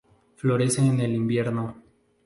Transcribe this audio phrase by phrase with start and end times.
[0.35, 1.75] Florece en el invierno.